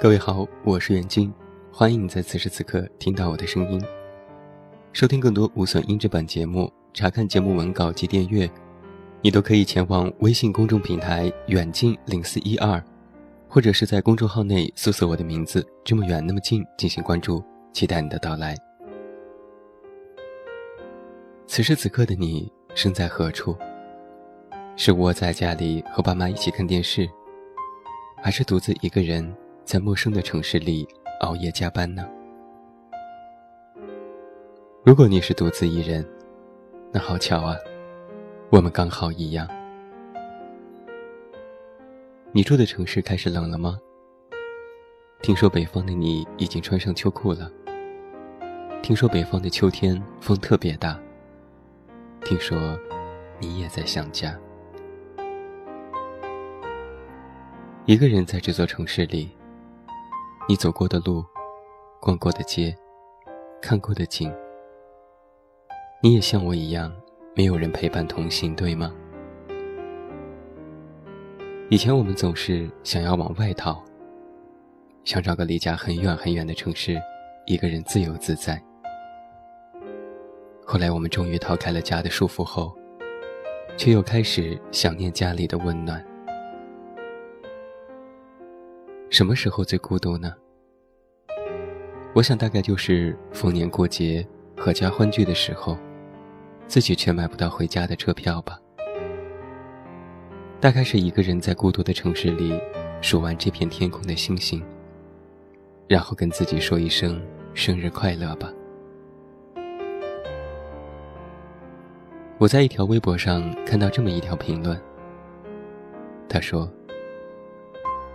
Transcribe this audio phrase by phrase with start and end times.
[0.00, 1.34] 各位好，我是袁静，
[1.72, 3.82] 欢迎你在此时此刻听到我的声音。
[4.92, 8.48] 收听更多无损音质版节目，查看节目文稿及订阅，
[9.22, 12.80] 你都可以前往微信公众平台“远近零四一二”，
[13.50, 17.42] 或者是在公众号内搜索我的名字“这么远那么近”进行关注，
[17.72, 18.54] 期待你的到来。
[21.48, 23.56] 此时此刻的你，身在何处？
[24.76, 27.04] 是窝在家里和爸妈一起看电视，
[28.22, 29.28] 还是独自一个人？
[29.68, 30.88] 在陌生的城市里
[31.20, 32.08] 熬夜加班呢。
[34.82, 36.02] 如果你是独自一人，
[36.90, 37.54] 那好巧啊，
[38.50, 39.46] 我们刚好一样。
[42.32, 43.78] 你住的城市开始冷了吗？
[45.20, 47.52] 听说北方的你已经穿上秋裤了。
[48.82, 50.98] 听说北方的秋天风特别大。
[52.24, 52.58] 听说
[53.38, 54.34] 你也在想家。
[57.84, 59.28] 一个人在这座城市里。
[60.50, 61.22] 你走过的路，
[62.00, 62.74] 逛过的街，
[63.60, 64.32] 看过的景，
[66.02, 66.90] 你也像我一样，
[67.36, 68.90] 没有人陪伴同行，对吗？
[71.68, 73.84] 以前我们总是想要往外逃，
[75.04, 76.96] 想找个离家很远很远的城市，
[77.44, 78.58] 一个人自由自在。
[80.64, 82.74] 后来我们终于逃开了家的束缚后，
[83.76, 86.02] 却又开始想念家里的温暖。
[89.10, 90.32] 什么时候最孤独呢？
[92.14, 94.26] 我想大概就是逢年过节、
[94.56, 95.78] 阖家欢聚的时候，
[96.66, 98.58] 自己却买不到回家的车票吧。
[100.60, 102.60] 大概是一个人在孤独的城市里
[103.00, 104.62] 数完这片天空的星星，
[105.88, 107.22] 然后跟自己说一声
[107.54, 108.52] 生日快乐吧。
[112.36, 114.78] 我在一条微博上看到这么一条评论，
[116.28, 116.70] 他说。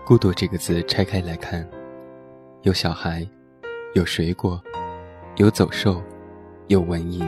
[0.06, 1.66] 孤独这个字拆开来看，
[2.64, 3.26] 有小孩，
[3.96, 4.62] 有水果，
[5.38, 6.04] 有走兽，
[6.68, 7.26] 有蚊蝇，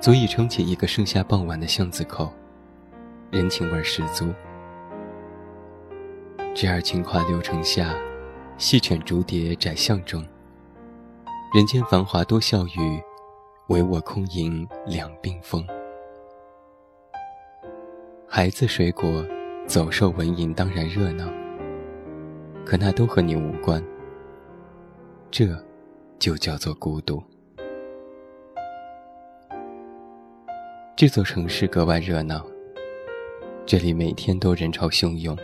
[0.00, 2.30] 足以撑起一个盛夏傍晚的巷子口，
[3.30, 4.26] 人情味十足。
[6.54, 7.94] 这儿情话流城下，
[8.58, 10.22] 细犬竹蝶窄巷中。
[11.54, 13.00] 人间繁华多笑语，
[13.68, 15.66] 唯我空吟两鬓风。
[18.28, 19.10] 孩子，水果。
[19.70, 21.28] 走兽闻影当然热闹，
[22.66, 23.80] 可那都和你无关。
[25.30, 25.46] 这，
[26.18, 27.22] 就叫做孤独。
[30.96, 32.44] 这座城市格外热闹，
[33.64, 35.38] 这里每天都人潮汹涌，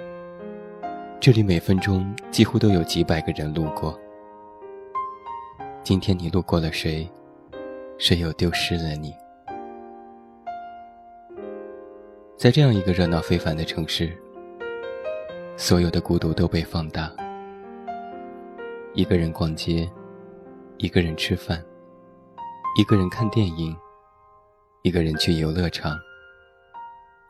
[1.20, 3.96] 这里每分钟几乎都有几百个人路过。
[5.84, 7.08] 今天你路过了谁，
[7.96, 9.14] 谁又丢失了你？
[12.46, 14.16] 在这样一个热闹非凡的城市，
[15.56, 17.12] 所有的孤独都被放大。
[18.94, 19.90] 一个人逛街，
[20.76, 21.60] 一个人吃饭，
[22.78, 23.76] 一个人看电影，
[24.82, 25.98] 一个人去游乐场，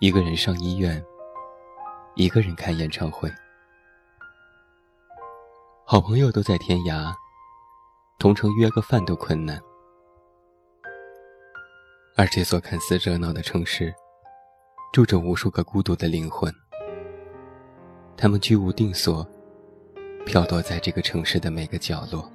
[0.01, 1.03] 一个人上医院，
[2.15, 3.31] 一个人看演唱会。
[5.87, 7.11] 好朋友都在天涯，
[8.19, 9.59] 同城约个饭都困难。
[12.19, 13.91] 而这座看似热闹的城市。
[14.93, 16.53] 住着无数个孤独的灵魂，
[18.17, 19.27] 他们居无定所，
[20.25, 22.29] 飘落在这个城市的每个角落。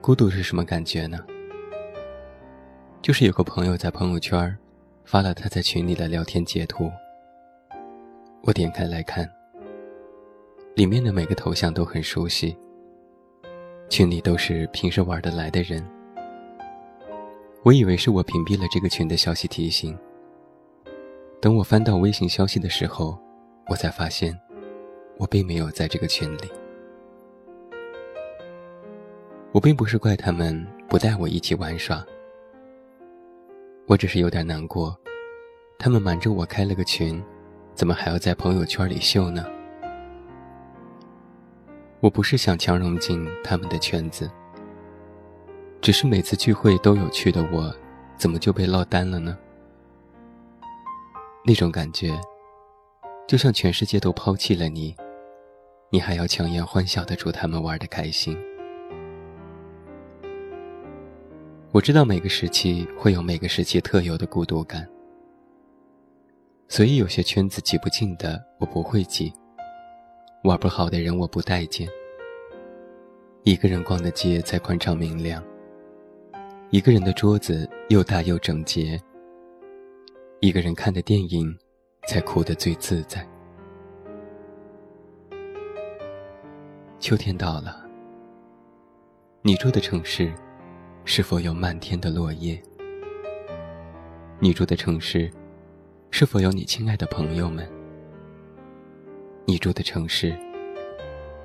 [0.00, 1.18] 孤独是什么感觉呢？
[3.02, 4.56] 就是有个朋友在朋友圈
[5.04, 6.90] 发了他在群里的聊天截图，
[8.42, 9.28] 我点开来看，
[10.74, 12.56] 里面的每个头像都很熟悉，
[13.90, 15.84] 群里都是平时玩得来的人。
[17.64, 19.96] 我以为是我屏蔽了这个群的消息提醒。
[21.40, 23.18] 等我翻到微信消息的时候，
[23.66, 24.36] 我才发现，
[25.18, 26.40] 我并没有在这个群里。
[29.52, 32.04] 我并不是怪他们不带我一起玩耍，
[33.86, 34.96] 我只是有点难过。
[35.78, 37.22] 他们瞒着我开了个群，
[37.74, 39.44] 怎么还要在朋友圈里秀呢？
[42.00, 44.30] 我不是想强融进他们的圈子。
[45.88, 47.74] 只是每次聚会都有趣的我，
[48.18, 49.38] 怎么就被落单了呢？
[51.46, 52.10] 那种感觉，
[53.26, 54.94] 就像全世界都抛弃了你，
[55.88, 58.36] 你还要强颜欢笑的祝他们玩的开心。
[61.72, 64.86] 我知道每个时期会有每个时期特有的孤独感，
[66.68, 69.32] 所以有些圈子挤不进的我不会挤，
[70.44, 71.88] 玩不好的人我不待见。
[73.44, 75.42] 一个人逛的街才宽敞明亮。
[76.70, 79.00] 一个人的桌子又大又整洁。
[80.40, 81.56] 一个人看的电影，
[82.06, 83.26] 才哭得最自在。
[86.98, 87.86] 秋天到了，
[89.40, 90.30] 你住的城市
[91.06, 92.60] 是否有漫天的落叶？
[94.38, 95.30] 你住的城市
[96.10, 97.66] 是否有你亲爱的朋友们？
[99.46, 100.36] 你住的城市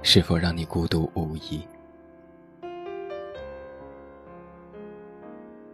[0.02, 1.64] 是否让你孤独无依？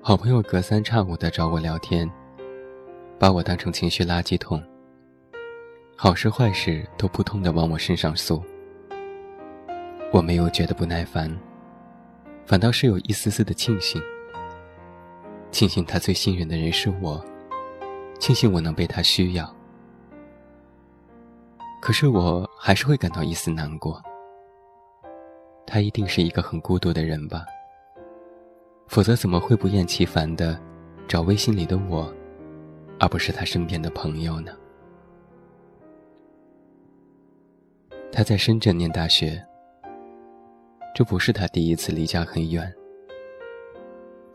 [0.01, 2.09] 好朋友隔三差五的找我聊天，
[3.19, 4.63] 把我当成情绪垃圾桶。
[5.97, 8.41] 好事坏事都扑通的往我身上诉。
[10.13, 11.29] 我没有觉得不耐烦，
[12.45, 14.01] 反倒是有一丝丝的庆幸。
[15.51, 17.23] 庆幸他最信任的人是我，
[18.19, 19.53] 庆幸我能被他需要。
[21.81, 24.01] 可是我还是会感到一丝难过。
[25.67, 27.43] 他一定是一个很孤独的人吧。
[28.89, 30.59] 否则怎么会不厌其烦地
[31.07, 32.11] 找微信里的我，
[32.99, 34.51] 而不是他身边的朋友呢？
[38.11, 39.39] 他在深圳念大学，
[40.95, 42.71] 这不是他第一次离家很远。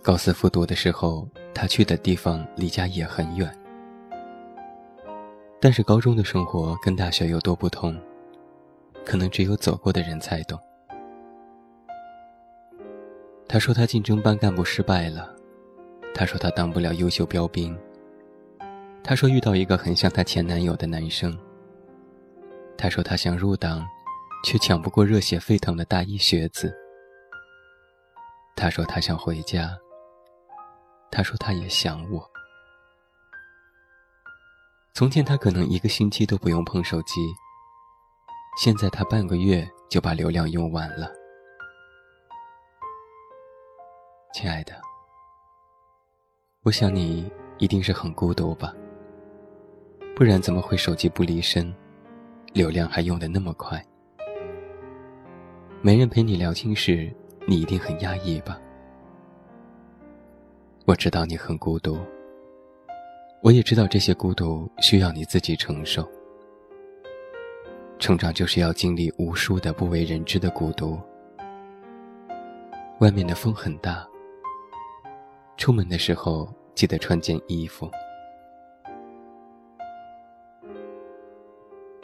[0.00, 3.50] 高四复读的时候，他去的地方离家也很远。
[5.60, 8.00] 但是高中的生活跟大学有多不同，
[9.04, 10.56] 可能只有走过的人才懂。
[13.54, 15.32] 他说他竞争班干部失败了，
[16.12, 17.72] 他说他当不了优秀标兵。
[19.04, 21.32] 他说遇到一个很像他前男友的男生。
[22.76, 23.86] 他说他想入党，
[24.44, 26.74] 却抢不过热血沸腾的大一学子。
[28.56, 29.70] 他说他想回家。
[31.08, 32.28] 他说他也想我。
[34.94, 37.24] 从前他可能一个星期都不用碰手机，
[38.60, 41.08] 现在他半个月就把流量用完了。
[44.34, 44.72] 亲爱的，
[46.64, 48.74] 我想你一定是很孤独吧，
[50.16, 51.72] 不然怎么会手机不离身，
[52.52, 53.80] 流量还用得那么快？
[55.80, 57.14] 没人陪你聊心事，
[57.46, 58.60] 你一定很压抑吧？
[60.84, 61.96] 我知道你很孤独，
[63.40, 66.04] 我也知道这些孤独需要你自己承受。
[68.00, 70.98] 成长就是要经历无数的不为人知的孤独。
[72.98, 74.04] 外面的风很大。
[75.56, 77.90] 出门的时候记得穿件衣服。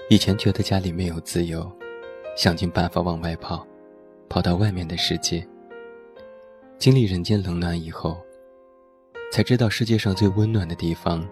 [0.09, 1.71] 以前觉得家里没有自由，
[2.37, 3.65] 想尽办法往外跑，
[4.29, 5.47] 跑到外面的世界。
[6.79, 8.19] 经历人间冷暖以后，
[9.31, 11.27] 才知道世界上最温暖的地方，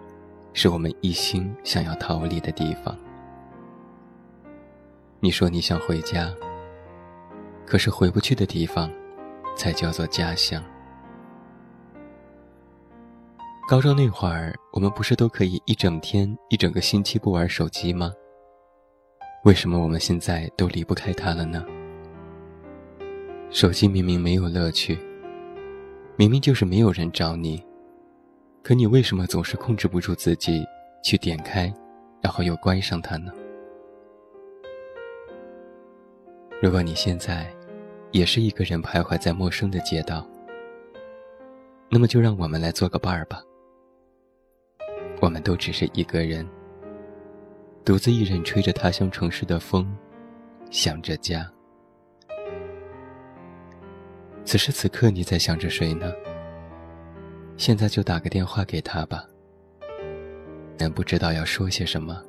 [0.52, 2.96] 是我们一心想要逃离的地方。
[5.20, 6.32] 你说你想回家，
[7.66, 8.90] 可是回不去的地方，
[9.56, 10.62] 才叫做家乡。
[13.68, 18.10] 高中那会儿，我们不是都可以一整天、一整个星期不玩手机吗？
[19.44, 21.62] 为什么我们现在都离不开它了呢？
[23.50, 24.98] 手机明明没有乐趣，
[26.16, 27.62] 明明就是没有人找你，
[28.64, 30.64] 可你为什么总是控制不住自己
[31.04, 31.70] 去点开，
[32.22, 33.30] 然后又关上它呢？
[36.62, 37.52] 如果你现在
[38.12, 40.26] 也是一个人徘徊在陌生的街道，
[41.90, 43.42] 那么就让我们来做个伴儿吧。
[45.20, 46.46] 我们都只是一个人，
[47.84, 49.86] 独自一人吹着他乡城市的风，
[50.70, 51.50] 想着家。
[54.44, 56.12] 此时此刻，你在想着谁呢？
[57.56, 59.24] 现在就打个电话给他吧。
[60.78, 62.22] 难不知道要说些什么，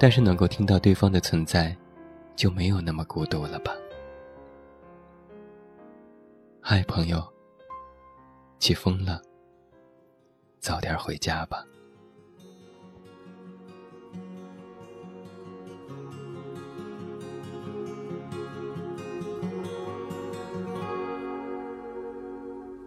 [0.00, 1.76] 但是能够听到对方的存在，
[2.34, 3.72] 就没有那么孤独了吧？
[6.62, 7.22] 嗨，朋友，
[8.58, 9.20] 起风了。
[10.62, 11.58] 早点回家吧。